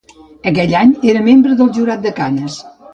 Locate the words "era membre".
1.15-1.61